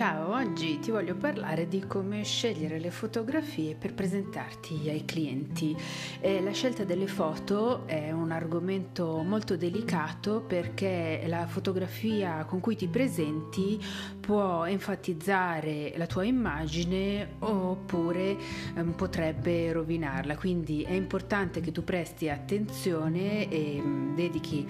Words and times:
Ciao, 0.00 0.32
oggi 0.32 0.78
ti 0.78 0.90
voglio 0.90 1.14
parlare 1.14 1.68
di 1.68 1.86
come 1.86 2.24
scegliere 2.24 2.78
le 2.78 2.90
fotografie 2.90 3.74
per 3.74 3.92
presentarti 3.92 4.88
ai 4.88 5.04
clienti. 5.04 5.76
Eh, 6.20 6.40
la 6.40 6.52
scelta 6.52 6.84
delle 6.84 7.06
foto 7.06 7.86
è 7.86 8.10
un 8.10 8.30
argomento 8.30 9.22
molto 9.22 9.58
delicato 9.58 10.40
perché 10.40 11.22
la 11.26 11.46
fotografia 11.46 12.46
con 12.46 12.60
cui 12.60 12.76
ti 12.76 12.88
presenti 12.88 13.78
può 14.18 14.64
enfatizzare 14.64 15.92
la 15.98 16.06
tua 16.06 16.24
immagine 16.24 17.34
oppure 17.40 18.38
eh, 18.74 18.82
potrebbe 18.96 19.70
rovinarla, 19.70 20.34
quindi 20.34 20.80
è 20.82 20.92
importante 20.92 21.60
che 21.60 21.72
tu 21.72 21.84
presti 21.84 22.30
attenzione 22.30 23.50
e 23.50 23.78
mh, 23.78 23.86
mm, 23.86 24.14
dedichi 24.14 24.66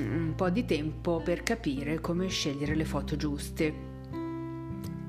un 0.00 0.32
po' 0.34 0.48
di 0.48 0.64
tempo 0.64 1.20
per 1.22 1.42
capire 1.42 2.00
come 2.00 2.28
scegliere 2.28 2.74
le 2.74 2.86
foto 2.86 3.14
giuste 3.14 3.87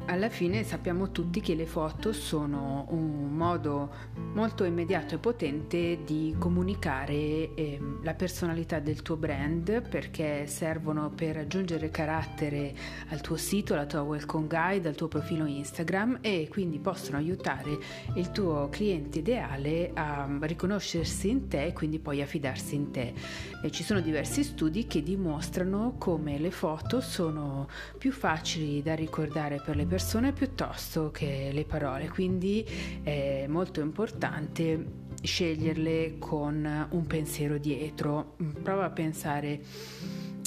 alla 0.09 0.29
fine 0.29 0.63
sappiamo 0.63 1.11
tutti 1.11 1.39
che 1.39 1.53
le 1.53 1.67
foto 1.67 2.13
sono 2.13 2.87
un 2.89 3.31
modo 3.35 4.07
molto 4.33 4.63
immediato 4.63 5.13
e 5.13 5.17
potente 5.19 5.99
di 6.03 6.35
comunicare 6.39 7.53
eh, 7.53 7.79
la 8.01 8.15
personalità 8.15 8.79
del 8.79 9.03
tuo 9.03 9.17
brand 9.17 9.87
perché 9.87 10.47
servono 10.47 11.11
per 11.11 11.37
aggiungere 11.37 11.91
carattere 11.91 12.73
al 13.09 13.21
tuo 13.21 13.37
sito, 13.37 13.73
alla 13.73 13.85
tua 13.85 14.01
welcome 14.01 14.47
guide, 14.47 14.89
al 14.89 14.95
tuo 14.95 15.07
profilo 15.07 15.45
Instagram 15.45 16.17
e 16.21 16.47
quindi 16.49 16.79
possono 16.79 17.17
aiutare 17.17 17.77
il 18.15 18.31
tuo 18.31 18.67
cliente 18.69 19.19
ideale 19.19 19.91
a 19.93 20.27
riconoscersi 20.41 21.29
in 21.29 21.47
te 21.47 21.67
e 21.67 21.73
quindi 21.73 21.99
poi 21.99 22.23
a 22.23 22.25
fidarsi 22.25 22.73
in 22.73 22.89
te. 22.89 23.13
E 23.61 23.69
ci 23.69 23.83
sono 23.83 23.99
diversi 23.99 24.43
studi 24.43 24.87
che 24.87 25.03
dimostrano 25.03 25.95
come 25.99 26.39
le 26.39 26.51
foto 26.51 26.99
sono 26.99 27.67
più 27.97 28.11
facili 28.11 28.81
da 28.81 28.95
ricordare 28.95 29.61
per 29.63 29.75
le 29.75 29.83
persone 29.83 29.97
persone 29.99 30.31
piuttosto 30.31 31.11
che 31.11 31.49
le 31.51 31.65
parole, 31.65 32.07
quindi 32.07 32.65
è 33.03 33.47
molto 33.49 33.81
importante 33.81 34.85
sceglierle 35.21 36.15
con 36.17 36.87
un 36.91 37.05
pensiero 37.05 37.57
dietro. 37.57 38.37
Prova 38.63 38.85
a 38.85 38.89
pensare 38.91 39.59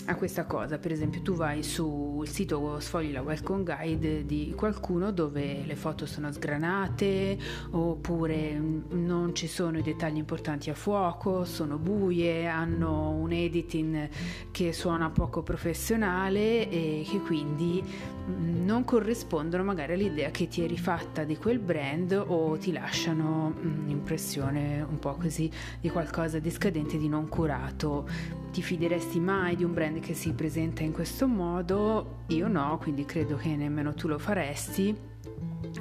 a 0.07 0.15
questa 0.17 0.45
cosa. 0.45 0.79
Per 0.79 0.91
esempio, 0.91 1.23
tu 1.23 1.35
vai 1.35 1.63
sul 1.63 2.27
sito 2.27 2.79
sfogli 2.81 3.13
la 3.13 3.23
welcome 3.23 3.63
guide 3.63 4.25
di 4.27 4.53
qualcuno 4.57 5.13
dove 5.13 5.63
le 5.65 5.77
foto 5.77 6.07
sono 6.07 6.33
sgranate 6.33 7.39
oppure 7.71 8.61
non 8.91 9.35
ci 9.35 9.47
sono 9.47 9.79
i 9.79 9.83
dettagli 9.83 10.17
importanti 10.17 10.71
a 10.71 10.75
fuoco, 10.75 11.45
sono 11.45 11.79
buie, 11.79 12.47
hanno 12.47 13.11
un 13.11 13.33
editing 13.33 14.09
che 14.51 14.73
suona 14.73 15.11
poco 15.11 15.43
professionale 15.43 16.69
e 16.69 17.05
che 17.09 17.19
quindi 17.21 17.83
non 18.27 18.85
corrispondono 18.85 19.65
magari 19.65 19.95
all'idea 19.95 20.31
che 20.31 20.49
ti 20.49 20.63
eri 20.63 20.79
fatta 20.79 21.25
di 21.25 21.37
quel 21.37 21.59
brand 21.59 22.13
o 22.27 22.57
ti 22.57 22.73
lasciano 22.73 23.55
un'impressione 23.61 24.83
un 24.89 24.99
po' 24.99 25.15
così 25.15 25.51
di 25.81 25.91
qualcosa 25.91 26.39
di 26.39 26.51
scadente, 26.51 26.99
di 26.99 27.09
non 27.09 27.29
curato. 27.29 28.42
Ti 28.53 28.61
fideresti 28.61 29.19
mai 29.19 29.57
di 29.57 29.65
un 29.65 29.73
brand 29.73 29.99
che 30.01 30.13
si 30.13 30.35
presenta 30.35 30.83
in 30.83 30.93
questo 30.93 31.27
modo? 31.27 32.25
Io 32.27 32.49
no, 32.49 32.77
quindi 32.77 33.07
credo 33.07 33.37
che 33.37 33.57
nemmeno 33.57 33.95
tu 33.95 34.09
lo 34.09 34.19
faresti 34.19 35.12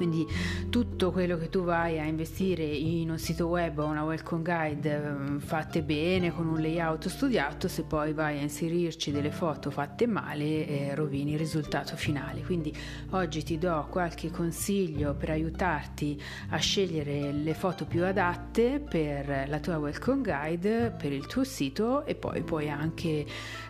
quindi 0.02 0.26
tutto 0.68 1.12
quello 1.12 1.36
che 1.36 1.48
tu 1.48 1.62
vai 1.62 1.98
a 2.00 2.04
investire 2.04 2.64
in 2.64 3.10
un 3.10 3.18
sito 3.18 3.46
web 3.46 3.78
o 3.78 3.84
una 3.84 4.04
welcome 4.04 4.42
guide 4.42 4.98
mm, 4.98 5.38
fatte 5.38 5.82
bene, 5.82 6.32
con 6.32 6.48
un 6.48 6.60
layout 6.60 7.08
studiato, 7.08 7.68
se 7.68 7.84
poi 7.84 8.12
vai 8.12 8.38
a 8.38 8.42
inserirci 8.42 9.12
delle 9.12 9.30
foto 9.30 9.70
fatte 9.70 10.06
male, 10.06 10.66
eh, 10.66 10.94
rovini 10.94 11.32
il 11.32 11.38
risultato 11.38 11.96
finale. 11.96 12.42
Quindi 12.42 12.74
oggi 13.10 13.42
ti 13.42 13.58
do 13.58 13.86
qualche 13.90 14.30
consiglio 14.30 15.14
per 15.14 15.30
aiutarti 15.30 16.20
a 16.50 16.56
scegliere 16.56 17.32
le 17.32 17.54
foto 17.54 17.84
più 17.84 18.04
adatte 18.04 18.80
per 18.80 19.48
la 19.48 19.60
tua 19.60 19.78
welcome 19.78 20.22
guide, 20.22 20.94
per 20.96 21.12
il 21.12 21.26
tuo 21.26 21.44
sito 21.44 22.04
e 22.04 22.14
poi 22.14 22.42
puoi 22.42 22.70
anche 22.70 23.24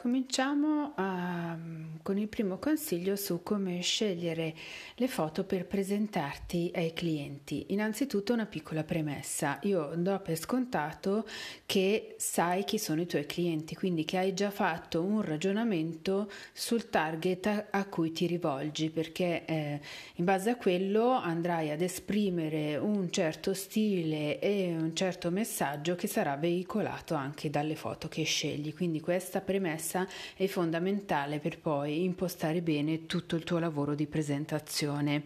Cominciamo 0.00 0.92
a, 0.96 1.56
con 2.06 2.18
il 2.18 2.28
primo 2.28 2.58
consiglio 2.58 3.16
su 3.16 3.42
come 3.42 3.80
scegliere 3.80 4.54
le 4.94 5.08
foto 5.08 5.42
per 5.42 5.66
presentarti 5.66 6.70
ai 6.76 6.92
clienti. 6.92 7.66
Innanzitutto 7.70 8.32
una 8.32 8.46
piccola 8.46 8.84
premessa. 8.84 9.58
Io 9.62 9.90
do 9.96 10.20
per 10.20 10.38
scontato 10.38 11.26
che 11.66 12.14
sai 12.16 12.62
chi 12.62 12.78
sono 12.78 13.00
i 13.00 13.06
tuoi 13.06 13.26
clienti, 13.26 13.74
quindi 13.74 14.04
che 14.04 14.18
hai 14.18 14.34
già 14.34 14.52
fatto 14.52 15.02
un 15.02 15.20
ragionamento 15.20 16.30
sul 16.52 16.90
target 16.90 17.66
a, 17.70 17.84
cui 17.86 18.12
ti 18.12 18.26
rivolgi, 18.26 18.90
perché 18.90 19.44
eh, 19.44 19.80
in 20.14 20.24
base 20.24 20.50
a 20.50 20.56
quello 20.56 21.10
andrai 21.10 21.72
ad 21.72 21.80
esprimere 21.80 22.76
un 22.76 23.10
certo 23.10 23.52
stile 23.52 24.38
e 24.38 24.76
un 24.78 24.94
certo 24.94 25.32
messaggio 25.32 25.96
che 25.96 26.06
sarà 26.06 26.36
veicolato 26.36 27.14
anche 27.14 27.50
dalle 27.50 27.74
foto 27.74 28.06
che 28.06 28.22
scegli. 28.22 28.72
Quindi 28.72 29.00
questa 29.00 29.40
premessa 29.40 30.06
è 30.36 30.46
fondamentale 30.46 31.40
per 31.40 31.58
poi 31.58 31.94
impostare 32.02 32.62
bene 32.62 33.06
tutto 33.06 33.36
il 33.36 33.44
tuo 33.44 33.58
lavoro 33.58 33.94
di 33.94 34.06
presentazione. 34.06 35.24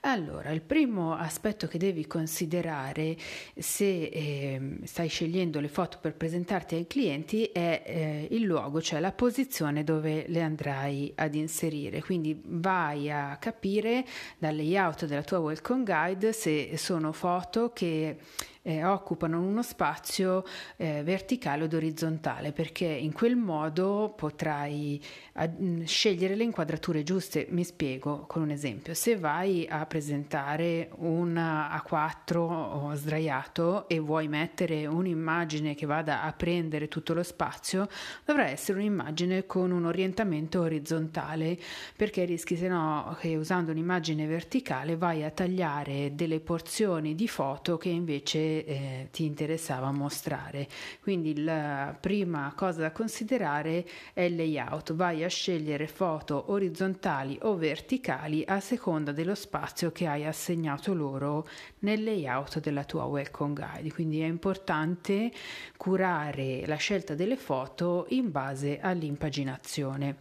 Allora, 0.00 0.50
il 0.50 0.60
primo 0.60 1.14
aspetto 1.14 1.66
che 1.66 1.78
devi 1.78 2.06
considerare 2.06 3.16
se 3.56 4.04
eh, 4.04 4.78
stai 4.84 5.08
scegliendo 5.08 5.60
le 5.60 5.68
foto 5.68 5.98
per 6.00 6.14
presentarti 6.14 6.74
ai 6.74 6.86
clienti 6.86 7.44
è 7.44 7.82
eh, 7.84 8.28
il 8.30 8.42
luogo, 8.42 8.80
cioè 8.80 9.00
la 9.00 9.12
posizione 9.12 9.84
dove 9.84 10.24
le 10.28 10.42
andrai 10.42 11.12
ad 11.16 11.34
inserire. 11.34 12.02
Quindi 12.02 12.40
vai 12.44 13.10
a 13.10 13.36
capire 13.38 14.04
dal 14.38 14.56
layout 14.56 15.06
della 15.06 15.22
tua 15.22 15.38
welcome 15.38 15.84
guide 15.84 16.32
se 16.32 16.76
sono 16.76 17.12
foto 17.12 17.72
che 17.72 18.16
eh, 18.62 18.84
occupano 18.84 19.40
uno 19.40 19.62
spazio 19.62 20.44
eh, 20.76 21.02
verticale 21.02 21.64
ed 21.64 21.74
orizzontale 21.74 22.52
perché 22.52 22.84
in 22.84 23.12
quel 23.12 23.36
modo 23.36 24.12
potrai 24.14 25.02
ad, 25.34 25.84
scegliere 25.84 26.34
le 26.34 26.44
inquadrature 26.44 27.02
giuste. 27.02 27.46
Mi 27.50 27.64
spiego 27.64 28.26
con 28.26 28.42
un 28.42 28.50
esempio. 28.50 28.94
Se 28.94 29.16
vai 29.16 29.66
a 29.68 29.86
presentare 29.86 30.90
un 30.96 31.34
A4 31.34 32.92
sdraiato 32.92 33.88
e 33.88 33.98
vuoi 33.98 34.28
mettere 34.28 34.86
un'immagine 34.86 35.74
che 35.74 35.86
vada 35.86 36.22
a 36.22 36.32
prendere 36.32 36.88
tutto 36.88 37.14
lo 37.14 37.22
spazio, 37.22 37.88
dovrà 38.24 38.48
essere 38.48 38.78
un'immagine 38.78 39.46
con 39.46 39.70
un 39.70 39.86
orientamento 39.86 40.60
orizzontale 40.60 41.58
perché 41.96 42.24
rischi 42.24 42.56
se 42.56 42.68
no 42.68 43.16
che 43.18 43.36
usando 43.36 43.70
un'immagine 43.70 44.26
verticale 44.26 44.96
vai 44.96 45.24
a 45.24 45.30
tagliare 45.30 46.14
delle 46.14 46.40
porzioni 46.40 47.14
di 47.14 47.28
foto 47.28 47.76
che 47.76 47.88
invece 47.88 48.49
eh, 48.58 49.08
ti 49.10 49.24
interessava 49.24 49.90
mostrare. 49.90 50.68
Quindi 51.02 51.42
la 51.42 51.96
prima 51.98 52.52
cosa 52.56 52.80
da 52.80 52.92
considerare 52.92 53.86
è 54.12 54.22
il 54.22 54.36
layout. 54.36 54.94
Vai 54.94 55.24
a 55.24 55.28
scegliere 55.28 55.86
foto 55.86 56.50
orizzontali 56.52 57.38
o 57.42 57.56
verticali 57.56 58.44
a 58.46 58.60
seconda 58.60 59.12
dello 59.12 59.34
spazio 59.34 59.92
che 59.92 60.06
hai 60.06 60.24
assegnato 60.26 60.94
loro 60.94 61.46
nel 61.80 62.02
layout 62.02 62.60
della 62.60 62.84
tua 62.84 63.04
welcome 63.04 63.54
guide. 63.54 63.92
Quindi 63.92 64.20
è 64.20 64.26
importante 64.26 65.30
curare 65.76 66.66
la 66.66 66.76
scelta 66.76 67.14
delle 67.14 67.36
foto 67.36 68.06
in 68.10 68.30
base 68.30 68.80
all'impaginazione. 68.80 70.16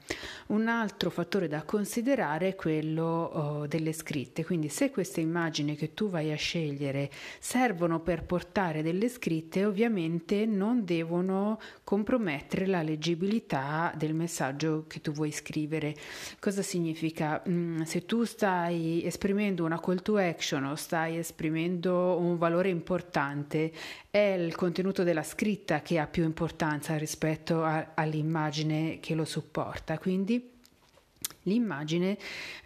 Un 0.48 0.68
altro 0.68 1.10
fattore 1.10 1.48
da 1.48 1.64
considerare 1.64 2.50
è 2.50 2.56
quello 2.56 3.04
oh, 3.04 3.68
delle 3.68 3.94
scritte. 3.94 4.46
Quindi 4.46 4.70
se 4.70 4.92
queste 4.92 5.22
immagini 5.22 5.76
che 5.76 5.94
tu 5.94 6.10
vai 6.10 6.32
a 6.32 6.36
scegliere 6.36 7.10
servono 7.40 8.00
per 8.00 8.19
portare 8.22 8.82
delle 8.82 9.10
scritte, 9.10 9.66
ovviamente 9.66 10.46
non 10.46 10.86
devono 10.86 11.60
compromettere 11.84 12.66
la 12.66 12.82
leggibilità 12.82 13.94
del 13.96 14.14
messaggio 14.14 14.86
che 14.88 15.02
tu 15.02 15.12
vuoi 15.12 15.32
scrivere. 15.32 15.96
Cosa 16.40 16.62
significa? 16.62 17.42
Mm, 17.48 17.82
se 17.82 18.06
tu 18.06 18.24
stai 18.24 19.04
esprimendo 19.06 19.66
una 19.66 19.80
call 19.80 20.02
to 20.02 20.18
action 20.18 20.66
o 20.66 20.76
stai 20.76 21.18
esprimendo 21.18 22.18
un 22.20 22.38
valore 22.38 22.70
importante, 22.70 23.72
è 24.10 24.18
il 24.18 24.56
contenuto 24.56 25.04
della 25.04 25.24
scritta 25.24 25.82
che 25.82 26.00
ha 26.00 26.08
più 26.08 26.24
importanza 26.24 26.98
rispetto 26.98 27.64
a, 27.64 27.92
all'immagine 27.94 29.00
che 29.00 29.16
lo 29.16 29.26
supporta. 29.26 29.98
Quindi 29.98 30.49
L'immagine 31.44 32.18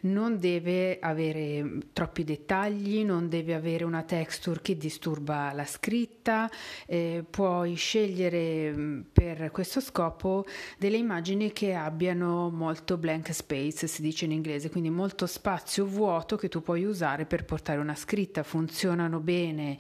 non 0.02 0.40
deve 0.40 1.00
avere 1.00 1.78
troppi 1.94 2.24
dettagli, 2.24 3.04
non 3.04 3.30
deve 3.30 3.54
avere 3.54 3.84
una 3.84 4.04
texture 4.04 4.62
che 4.62 4.78
disturba 4.78 5.52
la 5.54 5.66
scritta, 5.66 6.50
eh, 6.88 7.24
puoi 7.30 7.76
scegliere 7.76 8.72
mm, 8.72 9.02
per 9.14 9.52
questo 9.52 9.80
scopo 9.80 10.46
delle 10.78 10.98
immagini 10.98 11.52
che 11.52 11.74
abbiano 11.74 12.50
molto 12.50 12.98
blank 12.98 13.34
space, 13.34 13.88
si 13.88 14.02
dice 14.02 14.26
in 14.26 14.32
inglese, 14.32 14.70
quindi 14.70 14.90
molto 14.90 15.28
spazio 15.28 15.86
vuoto 15.86 16.36
che 16.36 16.50
tu 16.50 16.62
puoi 16.62 16.84
usare 16.84 17.26
per 17.26 17.46
portare 17.46 17.80
una 17.80 17.96
scritta. 17.96 18.44
Funzionano 18.44 19.20
bene 19.20 19.78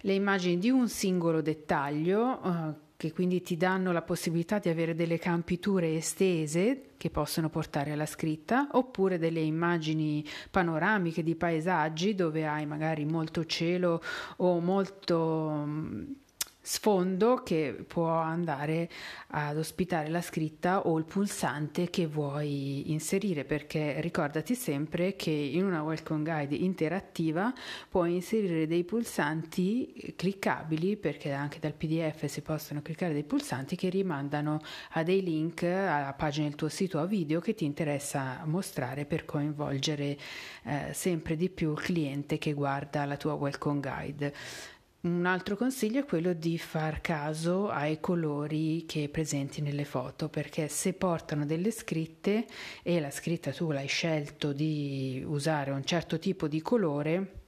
le 0.00 0.12
immagini 0.12 0.58
di 0.58 0.70
un 0.70 0.88
singolo 0.88 1.40
dettaglio. 1.40 2.42
Eh, 2.42 2.82
che 3.04 3.12
quindi 3.12 3.42
ti 3.42 3.58
danno 3.58 3.92
la 3.92 4.00
possibilità 4.00 4.58
di 4.58 4.70
avere 4.70 4.94
delle 4.94 5.18
campiture 5.18 5.94
estese 5.94 6.92
che 6.96 7.10
possono 7.10 7.50
portare 7.50 7.92
alla 7.92 8.06
scritta, 8.06 8.68
oppure 8.72 9.18
delle 9.18 9.40
immagini 9.40 10.24
panoramiche 10.50 11.22
di 11.22 11.34
paesaggi 11.34 12.14
dove 12.14 12.46
hai 12.46 12.64
magari 12.64 13.04
molto 13.04 13.44
cielo 13.44 14.00
o 14.36 14.58
molto 14.58 15.66
sfondo 16.66 17.42
che 17.42 17.84
può 17.86 18.08
andare 18.08 18.88
ad 19.28 19.58
ospitare 19.58 20.08
la 20.08 20.22
scritta 20.22 20.86
o 20.86 20.96
il 20.96 21.04
pulsante 21.04 21.90
che 21.90 22.06
vuoi 22.06 22.90
inserire 22.90 23.44
perché 23.44 24.00
ricordati 24.00 24.54
sempre 24.54 25.14
che 25.14 25.30
in 25.30 25.66
una 25.66 25.82
welcome 25.82 26.22
guide 26.22 26.54
interattiva 26.54 27.52
puoi 27.90 28.14
inserire 28.14 28.66
dei 28.66 28.82
pulsanti 28.82 30.14
cliccabili 30.16 30.96
perché 30.96 31.32
anche 31.32 31.58
dal 31.58 31.74
pdf 31.74 32.24
si 32.24 32.40
possono 32.40 32.80
cliccare 32.80 33.12
dei 33.12 33.24
pulsanti 33.24 33.76
che 33.76 33.90
rimandano 33.90 34.62
a 34.92 35.02
dei 35.02 35.22
link 35.22 35.64
alla 35.64 36.14
pagina 36.14 36.46
del 36.46 36.56
tuo 36.56 36.70
sito 36.70 36.98
a 36.98 37.04
video 37.04 37.40
che 37.40 37.52
ti 37.52 37.66
interessa 37.66 38.40
mostrare 38.46 39.04
per 39.04 39.26
coinvolgere 39.26 40.16
eh, 40.62 40.92
sempre 40.94 41.36
di 41.36 41.50
più 41.50 41.72
il 41.72 41.80
cliente 41.80 42.38
che 42.38 42.54
guarda 42.54 43.04
la 43.04 43.18
tua 43.18 43.34
welcome 43.34 43.80
guide 43.80 44.32
un 45.04 45.26
altro 45.26 45.56
consiglio 45.56 46.00
è 46.00 46.04
quello 46.04 46.32
di 46.32 46.56
far 46.56 47.00
caso 47.02 47.68
ai 47.68 48.00
colori 48.00 48.84
che 48.86 49.10
presenti 49.10 49.60
nelle 49.60 49.84
foto, 49.84 50.30
perché 50.30 50.68
se 50.68 50.94
portano 50.94 51.44
delle 51.44 51.70
scritte 51.70 52.46
e 52.82 53.00
la 53.00 53.10
scritta 53.10 53.50
tu 53.52 53.70
l'hai 53.70 53.86
scelto 53.86 54.52
di 54.54 55.22
usare 55.26 55.72
un 55.72 55.84
certo 55.84 56.18
tipo 56.18 56.48
di 56.48 56.62
colore, 56.62 57.43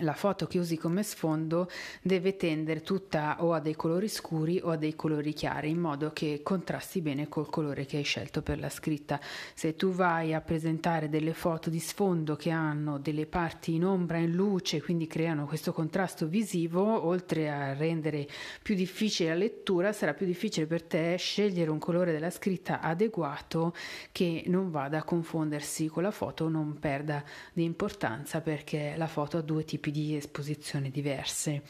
la 0.00 0.12
foto 0.12 0.46
che 0.46 0.58
usi 0.58 0.76
come 0.76 1.02
sfondo 1.02 1.70
deve 2.02 2.36
tendere 2.36 2.82
tutta 2.82 3.42
o 3.42 3.54
a 3.54 3.60
dei 3.60 3.74
colori 3.74 4.08
scuri 4.08 4.60
o 4.62 4.70
a 4.70 4.76
dei 4.76 4.94
colori 4.94 5.32
chiari 5.32 5.70
in 5.70 5.78
modo 5.78 6.12
che 6.12 6.40
contrasti 6.42 7.00
bene 7.00 7.28
col 7.28 7.48
colore 7.48 7.86
che 7.86 7.96
hai 7.96 8.02
scelto 8.02 8.42
per 8.42 8.58
la 8.58 8.68
scritta. 8.68 9.18
Se 9.54 9.74
tu 9.74 9.92
vai 9.92 10.34
a 10.34 10.42
presentare 10.42 11.08
delle 11.08 11.32
foto 11.32 11.70
di 11.70 11.78
sfondo 11.78 12.36
che 12.36 12.50
hanno 12.50 12.98
delle 12.98 13.24
parti 13.24 13.74
in 13.74 13.86
ombra 13.86 14.18
in 14.18 14.32
luce, 14.32 14.82
quindi 14.82 15.06
creano 15.06 15.46
questo 15.46 15.72
contrasto 15.72 16.26
visivo, 16.26 17.06
oltre 17.06 17.50
a 17.50 17.72
rendere 17.72 18.28
più 18.60 18.74
difficile 18.74 19.30
la 19.30 19.36
lettura, 19.36 19.92
sarà 19.92 20.12
più 20.12 20.26
difficile 20.26 20.66
per 20.66 20.82
te 20.82 21.16
scegliere 21.16 21.70
un 21.70 21.78
colore 21.78 22.12
della 22.12 22.30
scritta 22.30 22.80
adeguato 22.80 23.74
che 24.12 24.44
non 24.46 24.70
vada 24.70 24.98
a 24.98 25.04
confondersi 25.04 25.86
con 25.86 26.02
la 26.02 26.10
foto 26.10 26.48
non 26.48 26.78
perda 26.78 27.24
di 27.54 27.64
importanza 27.64 28.42
perché 28.42 28.94
la 28.96 29.06
foto 29.06 29.38
ha 29.38 29.42
due 29.42 29.64
tipi 29.64 29.84
tipi 29.86 29.90
di 29.90 30.16
esposizione 30.16 30.90
diverse. 30.90 31.62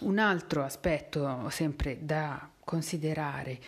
Un 0.00 0.18
altro 0.18 0.62
aspetto 0.62 1.48
sempre 1.50 1.98
da 2.00 2.50
considerare 2.60 3.58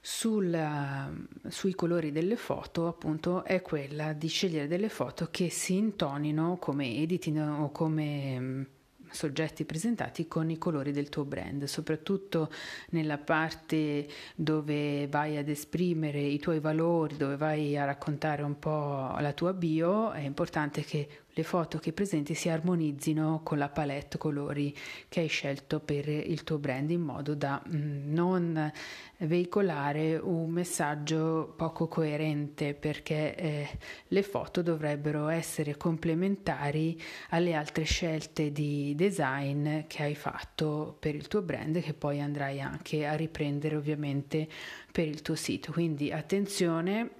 sul, 0.00 1.28
sui 1.48 1.74
colori 1.74 2.12
delle 2.12 2.36
foto 2.36 2.86
appunto 2.86 3.44
è 3.44 3.60
quella 3.60 4.12
di 4.12 4.28
scegliere 4.28 4.66
delle 4.66 4.88
foto 4.88 5.28
che 5.30 5.50
si 5.50 5.76
intonino 5.76 6.56
come 6.58 6.96
editing 6.96 7.38
o 7.38 7.70
come 7.70 8.66
soggetti 9.10 9.64
presentati 9.64 10.28
con 10.28 10.50
i 10.50 10.58
colori 10.58 10.92
del 10.92 11.08
tuo 11.08 11.24
brand, 11.24 11.64
soprattutto 11.64 12.50
nella 12.90 13.18
parte 13.18 14.06
dove 14.36 15.08
vai 15.08 15.36
ad 15.36 15.48
esprimere 15.48 16.20
i 16.20 16.38
tuoi 16.38 16.60
valori, 16.60 17.16
dove 17.16 17.36
vai 17.36 17.76
a 17.76 17.84
raccontare 17.84 18.42
un 18.42 18.58
po' 18.58 19.16
la 19.18 19.32
tua 19.32 19.52
bio, 19.52 20.12
è 20.12 20.20
importante 20.20 20.82
che 20.82 21.08
le 21.32 21.42
foto 21.42 21.78
che 21.78 21.92
presenti 21.92 22.34
si 22.34 22.48
armonizzino 22.48 23.40
con 23.42 23.58
la 23.58 23.68
palette 23.68 24.18
colori 24.18 24.74
che 25.08 25.20
hai 25.20 25.28
scelto 25.28 25.80
per 25.80 26.08
il 26.08 26.42
tuo 26.44 26.58
brand 26.58 26.90
in 26.90 27.00
modo 27.00 27.34
da 27.34 27.62
mm, 27.66 28.12
non 28.12 28.72
veicolare 29.18 30.16
un 30.16 30.50
messaggio 30.50 31.52
poco 31.56 31.88
coerente 31.88 32.74
perché 32.74 33.34
eh, 33.34 33.68
le 34.08 34.22
foto 34.22 34.62
dovrebbero 34.62 35.28
essere 35.28 35.76
complementari 35.76 37.00
alle 37.30 37.54
altre 37.54 37.84
scelte 37.84 38.50
di 38.50 38.94
design 38.96 39.86
che 39.86 40.02
hai 40.02 40.14
fatto 40.14 40.96
per 40.98 41.14
il 41.14 41.28
tuo 41.28 41.42
brand 41.42 41.80
che 41.80 41.94
poi 41.94 42.20
andrai 42.20 42.60
anche 42.60 43.06
a 43.06 43.14
riprendere 43.14 43.76
ovviamente 43.76 44.48
per 44.90 45.06
il 45.06 45.22
tuo 45.22 45.34
sito. 45.34 45.72
Quindi 45.72 46.10
attenzione 46.10 47.19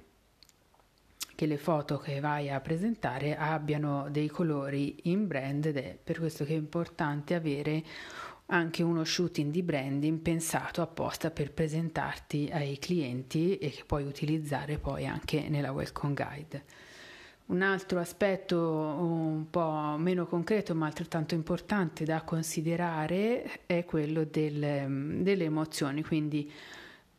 che 1.41 1.47
le 1.47 1.57
foto 1.57 1.97
che 1.97 2.21
vai 2.21 2.51
a 2.51 2.61
presentare 2.61 3.35
abbiano 3.35 4.09
dei 4.11 4.29
colori 4.29 4.97
in 5.05 5.27
brand 5.27 5.65
ed 5.65 5.79
è 5.79 5.97
per 6.05 6.19
questo 6.19 6.45
che 6.45 6.53
è 6.53 6.57
importante 6.57 7.35
avere 7.35 7.83
anche 8.49 8.83
uno 8.83 9.05
shooting 9.05 9.51
di 9.51 9.63
branding 9.63 10.19
pensato 10.19 10.83
apposta 10.83 11.31
per 11.31 11.51
presentarti 11.53 12.51
ai 12.53 12.79
clienti 12.79 13.57
e 13.57 13.71
che 13.71 13.85
puoi 13.87 14.05
utilizzare 14.05 14.77
poi 14.77 15.07
anche 15.07 15.49
nella 15.49 15.73
welcome 15.73 16.13
guide. 16.13 16.65
Un 17.47 17.63
altro 17.63 18.01
aspetto 18.01 18.59
un 18.59 19.49
po' 19.49 19.97
meno 19.97 20.27
concreto 20.27 20.75
ma 20.75 20.85
altrettanto 20.85 21.35
importante 21.35 22.05
da 22.05 22.21
considerare 22.21 23.63
è 23.65 23.87
quello 23.87 24.25
del, 24.25 25.23
delle 25.23 25.45
emozioni, 25.45 26.05
quindi 26.05 26.53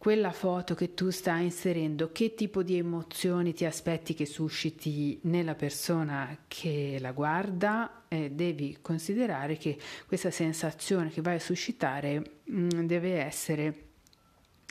quella 0.01 0.31
foto 0.31 0.74
che 0.74 0.96
tu 0.96 1.12
stai 1.12 1.43
inserendo, 1.43 2.12
che 2.12 2.34
tipo 2.34 2.63
di 2.63 2.75
emozioni 2.75 3.53
ti 3.53 3.65
aspetti 3.65 4.15
che 4.15 4.25
susciti 4.25 5.20
nella 5.25 5.53
persona 5.53 6.39
che 6.48 6.98
la 7.00 7.12
guarda, 7.12 8.05
eh, 8.08 8.31
devi 8.31 8.79
considerare 8.81 9.58
che 9.58 9.77
questa 10.08 10.31
sensazione 10.31 11.12
che 11.12 11.22
vai 11.22 11.36
a 11.36 11.39
suscitare 11.39 12.31
mh, 12.46 12.62
mm, 12.62 12.86
deve 12.88 13.22
essere 13.24 13.84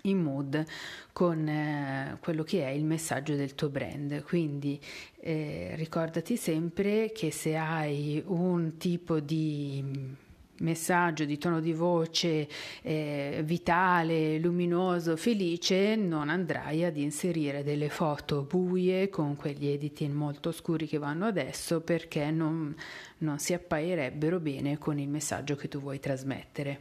in 0.02 0.18
mood 0.20 0.66
con 1.12 1.46
eh, 1.46 2.18
quello 2.20 2.42
che 2.42 2.64
è 2.64 2.70
il 2.70 2.84
messaggio 2.84 3.36
del 3.36 3.54
tuo 3.54 3.68
brand. 3.68 4.24
Quindi 4.24 4.80
eh, 5.20 5.74
ricordati 5.76 6.36
sempre 6.36 7.12
che 7.14 7.30
se 7.30 7.54
hai 7.54 8.20
un 8.26 8.78
tipo 8.78 9.20
di 9.20 10.16
messaggio 10.60 11.24
di 11.24 11.38
tono 11.38 11.60
di 11.60 11.72
voce 11.72 12.48
eh, 12.82 13.42
vitale, 13.44 14.38
luminoso, 14.38 15.16
felice, 15.16 15.96
non 15.96 16.28
andrai 16.28 16.84
ad 16.84 16.96
inserire 16.96 17.62
delle 17.62 17.88
foto 17.88 18.42
buie 18.42 19.08
con 19.08 19.36
quegli 19.36 19.66
editing 19.66 20.12
molto 20.12 20.52
scuri 20.52 20.86
che 20.86 20.98
vanno 20.98 21.26
adesso 21.26 21.80
perché 21.80 22.30
non, 22.30 22.74
non 23.18 23.38
si 23.38 23.52
appairebbero 23.52 24.40
bene 24.40 24.78
con 24.78 24.98
il 24.98 25.08
messaggio 25.08 25.56
che 25.56 25.68
tu 25.68 25.80
vuoi 25.80 26.00
trasmettere. 26.00 26.78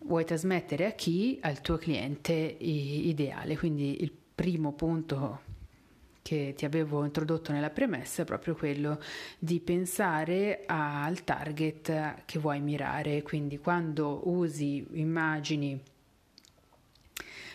Vuoi 0.00 0.24
trasmettere 0.24 0.86
a 0.86 0.92
chi? 0.92 1.38
Al 1.42 1.60
tuo 1.60 1.76
cliente 1.78 2.32
ideale. 2.32 3.56
Quindi 3.56 4.02
il 4.02 4.12
primo 4.34 4.72
punto 4.72 5.45
che 6.26 6.54
ti 6.56 6.64
avevo 6.64 7.04
introdotto 7.04 7.52
nella 7.52 7.70
premessa 7.70 8.22
è 8.22 8.24
proprio 8.24 8.56
quello 8.56 8.98
di 9.38 9.60
pensare 9.60 10.64
al 10.66 11.22
target 11.22 12.24
che 12.24 12.38
vuoi 12.40 12.58
mirare, 12.58 13.22
quindi 13.22 13.58
quando 13.60 14.22
usi 14.24 14.84
immagini 14.94 15.80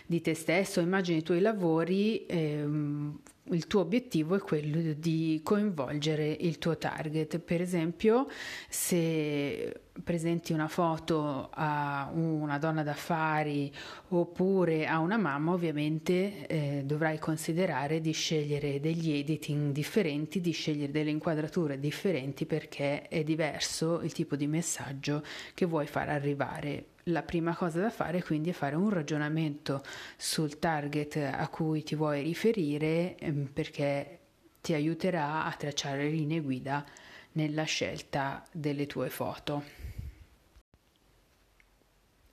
di 0.06 0.20
te 0.20 0.34
stesso, 0.34 0.80
immagini 0.80 1.18
i 1.18 1.22
tuoi 1.22 1.40
lavori, 1.40 2.26
ehm, 2.26 3.18
il 3.50 3.66
tuo 3.66 3.80
obiettivo 3.80 4.36
è 4.36 4.38
quello 4.38 4.92
di 4.96 5.40
coinvolgere 5.42 6.36
il 6.40 6.58
tuo 6.58 6.78
target. 6.78 7.38
Per 7.40 7.60
esempio, 7.60 8.28
se 8.68 9.80
presenti 10.02 10.52
una 10.52 10.68
foto 10.68 11.50
a 11.52 12.10
una 12.14 12.58
donna 12.58 12.82
d'affari 12.82 13.70
oppure 14.08 14.86
a 14.86 15.00
una 15.00 15.16
mamma, 15.16 15.52
ovviamente 15.52 16.46
eh, 16.46 16.82
dovrai 16.84 17.18
considerare 17.18 18.00
di 18.00 18.12
scegliere 18.12 18.80
degli 18.80 19.12
editing 19.12 19.72
differenti, 19.72 20.40
di 20.40 20.52
scegliere 20.52 20.92
delle 20.92 21.10
inquadrature 21.10 21.78
differenti 21.80 22.46
perché 22.46 23.08
è 23.08 23.24
diverso 23.24 24.00
il 24.02 24.12
tipo 24.12 24.36
di 24.36 24.46
messaggio 24.46 25.22
che 25.52 25.66
vuoi 25.66 25.86
far 25.86 26.08
arrivare 26.08 26.86
la 27.06 27.22
prima 27.22 27.54
cosa 27.54 27.80
da 27.80 27.90
fare 27.90 28.22
quindi 28.22 28.50
è 28.50 28.52
fare 28.52 28.76
un 28.76 28.90
ragionamento 28.90 29.82
sul 30.16 30.58
target 30.58 31.16
a 31.16 31.48
cui 31.48 31.82
ti 31.82 31.94
vuoi 31.94 32.22
riferire 32.22 33.16
ehm, 33.16 33.46
perché 33.52 34.18
ti 34.60 34.74
aiuterà 34.74 35.44
a 35.44 35.52
tracciare 35.52 36.08
linee 36.08 36.40
guida 36.40 36.84
nella 37.32 37.64
scelta 37.64 38.44
delle 38.52 38.86
tue 38.86 39.08
foto. 39.08 39.81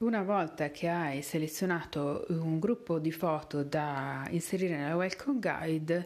Una 0.02 0.24
volta 0.24 0.72
che 0.72 0.88
hai 0.88 1.22
selezionato 1.22 2.26
un 2.30 2.58
gruppo 2.58 3.00
di 3.00 3.12
foto 3.12 3.64
da 3.64 4.26
inserire 4.30 4.78
nella 4.78 4.96
welcome 4.96 5.40
guide, 5.42 6.06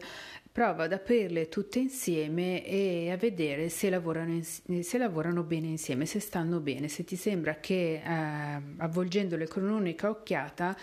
prova 0.50 0.82
ad 0.82 0.92
aprirle 0.92 1.48
tutte 1.48 1.78
insieme 1.78 2.66
e 2.66 3.12
a 3.12 3.16
vedere 3.16 3.68
se 3.68 3.90
lavorano, 3.90 4.40
se 4.42 4.98
lavorano 4.98 5.44
bene 5.44 5.68
insieme, 5.68 6.06
se 6.06 6.18
stanno 6.18 6.58
bene, 6.58 6.88
se 6.88 7.04
ti 7.04 7.14
sembra 7.14 7.60
che 7.60 8.02
eh, 8.04 8.62
avvolgendole 8.78 9.46
con 9.46 9.62
un'unica 9.62 10.10
occhiata 10.10 10.76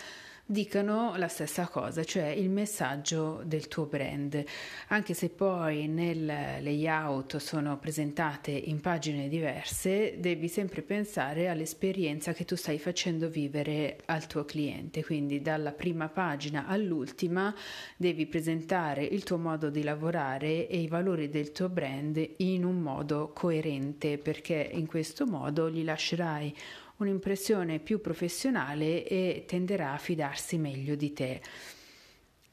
dicano 0.52 1.14
la 1.16 1.28
stessa 1.28 1.66
cosa, 1.66 2.04
cioè 2.04 2.26
il 2.26 2.50
messaggio 2.50 3.40
del 3.44 3.66
tuo 3.68 3.86
brand, 3.86 4.44
anche 4.88 5.14
se 5.14 5.30
poi 5.30 5.88
nel 5.88 6.26
layout 6.26 7.38
sono 7.38 7.78
presentate 7.78 8.50
in 8.50 8.80
pagine 8.80 9.28
diverse, 9.28 10.16
devi 10.18 10.48
sempre 10.48 10.82
pensare 10.82 11.48
all'esperienza 11.48 12.34
che 12.34 12.44
tu 12.44 12.54
stai 12.54 12.78
facendo 12.78 13.28
vivere 13.28 14.00
al 14.04 14.26
tuo 14.26 14.44
cliente, 14.44 15.02
quindi 15.02 15.40
dalla 15.40 15.72
prima 15.72 16.08
pagina 16.08 16.66
all'ultima 16.66 17.52
devi 17.96 18.26
presentare 18.26 19.02
il 19.04 19.24
tuo 19.24 19.38
modo 19.38 19.70
di 19.70 19.82
lavorare 19.82 20.68
e 20.68 20.78
i 20.80 20.86
valori 20.86 21.30
del 21.30 21.50
tuo 21.52 21.70
brand 21.70 22.22
in 22.36 22.64
un 22.64 22.78
modo 22.78 23.32
coerente, 23.32 24.18
perché 24.18 24.68
in 24.70 24.86
questo 24.86 25.24
modo 25.26 25.70
gli 25.70 25.82
lascerai 25.82 26.54
un'impressione 26.96 27.78
più 27.78 28.00
professionale 28.00 29.06
e 29.06 29.44
tenderà 29.46 29.92
a 29.92 29.98
fidarsi 29.98 30.58
meglio 30.58 30.94
di 30.94 31.12
te. 31.12 31.40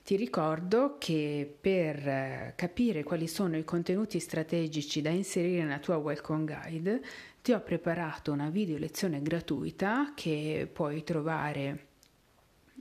Ti 0.04 0.16
ricordo 0.16 0.96
che 0.98 1.58
per 1.62 2.08
eh, 2.08 2.54
capire 2.56 3.04
quali 3.04 3.28
sono 3.28 3.58
i 3.58 3.64
contenuti 3.64 4.20
strategici 4.20 5.02
da 5.02 5.10
inserire 5.10 5.62
nella 5.62 5.78
tua 5.78 5.98
welcome 5.98 6.46
guide 6.46 7.02
ti 7.42 7.52
ho 7.52 7.62
preparato 7.62 8.32
una 8.32 8.50
video 8.50 8.80
lezione 8.80 9.22
gratuita 9.22 10.14
che 10.16 10.68
puoi 10.72 11.04
trovare 11.04 11.90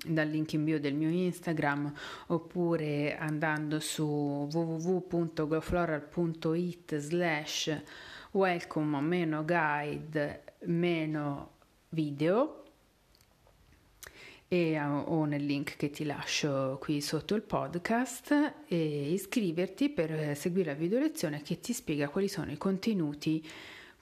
dal 0.06 0.28
link 0.28 0.52
in 0.52 0.62
bio 0.64 0.78
del 0.80 0.94
mio 0.94 1.10
Instagram 1.10 1.92
oppure 2.28 3.18
andando 3.18 3.80
su 3.80 4.48
www.gofloral.it 4.50 6.96
slash 6.96 7.82
welcome 8.30 8.96
guide 10.66 11.48
video 11.90 12.62
e, 14.48 14.80
o 14.80 15.24
nel 15.26 15.44
link 15.44 15.76
che 15.76 15.90
ti 15.90 16.04
lascio 16.04 16.78
qui 16.80 17.00
sotto 17.00 17.34
il 17.34 17.42
podcast 17.42 18.54
e 18.66 19.12
iscriverti 19.12 19.90
per 19.90 20.36
seguire 20.36 20.72
la 20.72 20.78
video 20.78 20.98
lezione 20.98 21.42
che 21.42 21.60
ti 21.60 21.72
spiega 21.72 22.08
quali 22.08 22.28
sono 22.28 22.50
i 22.50 22.56
contenuti 22.56 23.46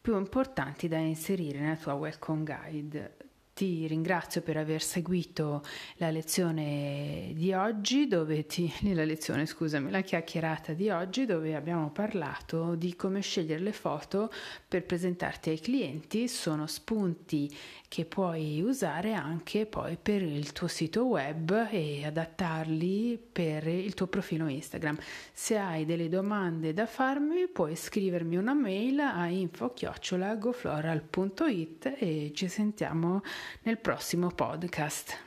più 0.01 0.17
importanti 0.17 0.87
da 0.87 0.99
inserire 0.99 1.59
nella 1.59 1.77
tua 1.77 1.95
welcome 1.95 2.45
guide. 2.45 3.16
Ti 3.57 3.87
ringrazio 3.87 4.43
per 4.43 4.59
aver 4.59 4.83
seguito 4.83 5.65
la 5.95 6.11
lezione 6.11 7.31
di 7.33 7.55
oggi, 7.55 8.07
dove 8.07 8.45
ti, 8.45 8.71
la 8.93 9.07
lezione, 9.07 9.47
scusami, 9.47 9.91
la 9.91 10.03
chiacchierata 10.03 10.75
di 10.75 10.91
oggi, 10.91 11.25
dove 11.25 11.55
abbiamo 11.55 11.91
parlato 11.91 12.75
di 12.75 12.95
come 12.97 13.23
scegliere 13.23 13.63
le 13.63 13.73
foto 13.73 14.31
per 14.69 14.85
presentarti 14.85 15.49
ai 15.49 15.59
clienti. 15.59 16.29
Sono 16.29 16.67
spunti 16.67 17.51
che 17.89 18.05
puoi 18.05 18.61
usare 18.61 19.15
anche 19.15 19.65
poi 19.65 19.97
per 19.97 20.21
il 20.21 20.53
tuo 20.53 20.69
sito 20.69 21.07
web 21.07 21.69
e 21.71 22.05
adattarli 22.05 23.19
per 23.33 23.67
il 23.69 23.95
tuo 23.95 24.09
profilo 24.09 24.49
Instagram. 24.49 24.99
Se 25.33 25.57
hai 25.57 25.87
delle 25.87 26.11
domande 26.11 26.75
da 26.75 26.85
farmi, 26.85 27.49
puoi 27.49 27.75
scrivermi 27.75 28.37
una 28.37 28.53
mail 28.53 29.01
a 29.01 29.29
info-gofloral.it 29.29 31.95
e 31.99 32.33
ci 32.35 32.49
sentiamo 32.49 33.23
nel 33.63 33.77
prossimo 33.79 34.31
podcast. 34.31 35.26